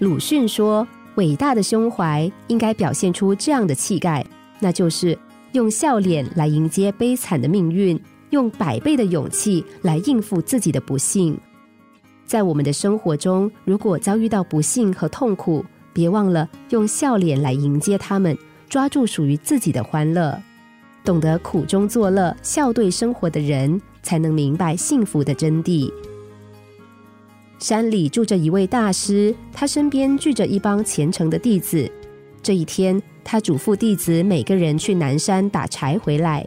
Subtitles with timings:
[0.00, 4.24] 鲁迅说：“伟大的胸怀应该表现出这样的气概，
[4.58, 5.16] 那就是
[5.52, 8.00] 用笑脸来迎接悲惨的命运，
[8.30, 11.38] 用百倍的勇气来应付自己的不幸。”
[12.24, 18.34] 在我们的生活中，如果遭遇到不幸和痛苦，别忘了用笑脸来迎接他们，
[18.70, 20.42] 抓住属于自己的欢乐。
[21.04, 25.92] 懂得苦中作乐、笑对生活的人，才能明白幸福的真谛。
[27.60, 31.88] 山里住着一位大师，他身边聚着一帮虔诚的弟子。
[32.42, 36.46] 这一天，他嘱咐弟子每个人去南山打柴回来。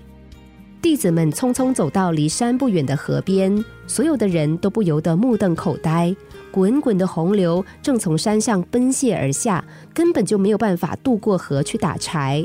[0.82, 6.14] 弟子们匆匆走到离山不远的河边，所有的人都不由得目瞪口呆。
[6.52, 12.44] 滚滚的洪流正从山上奔泻而下，根本就没有办法渡过河去打柴。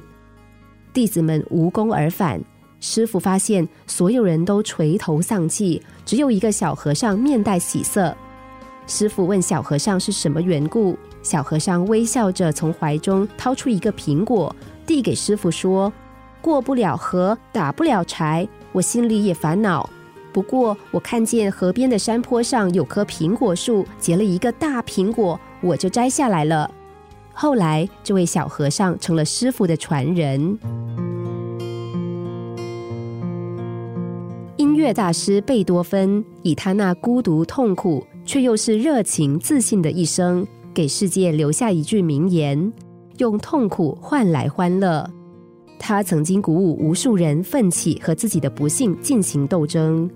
[0.92, 2.38] 弟子们无功而返。
[2.80, 8.14] 师傅发现所有人都垂头丧气，只有一个小和尚面带喜色。
[8.88, 14.54] 师傅问小和尚是什么缘故，小和尚微笑着从怀中掏出一个苹果，
[14.86, 15.92] 递给师傅说。
[16.40, 19.88] 过不了河，打不了柴，我心里也烦恼。
[20.32, 26.70] 不过我看见河边的山坡上有棵苹果树，结了一个大苹果，我就摘下来了。
[27.34, 30.58] 后来，这位小和尚成了师傅的传人。
[34.56, 42.70] 音乐大师贝多芬以他那孤独、痛苦却又是热情、自信的一生，给世界留下一句名言：
[43.16, 45.08] 用痛苦换来欢乐。
[45.78, 50.10] 他曾经鼓舞无数人奋起和自己的不幸进行斗争。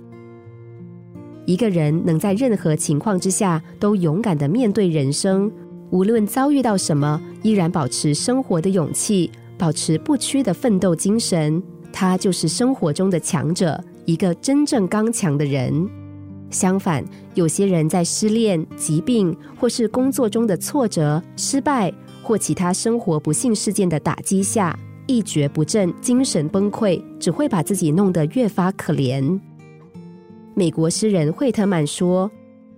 [1.46, 5.50] 一个人能在任何情况之下都勇敢的面对人生，
[5.88, 15.88] 无论遭遇到什么，依然保持生活的勇气，保持不屈的奋斗精神，他就是生活中的强者，一个真正刚强的人。
[16.52, 24.78] 相反，有些人在失恋、疾病或是工作中的挫折、失败或其他生活不幸事件的打击下。
[25.08, 29.40] 一蹶不振，精神崩溃，只会把自己弄得越发可怜。
[30.54, 32.30] 美国诗人惠特曼说：“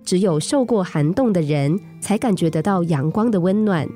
[0.03, 3.87] 只有受过寒冻的人，才感觉得到阳光的温暖；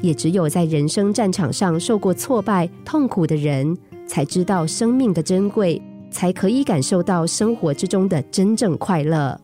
[0.00, 3.76] 也只有在人生战场上受过挫败、痛苦的人，
[4.06, 5.82] 才知道生命的珍贵，
[6.16, 9.38] 才可以感受到生活之中的真正快乐。”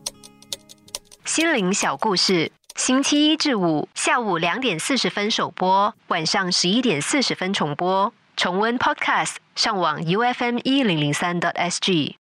[1.23, 2.51] 心灵小故事。
[2.75, 8.11] 星期一至五下午两点四十分首播，晚上十一点四十分重播。
[8.35, 12.15] 重温 Podcast，上网 U F M 一零零三 t S G。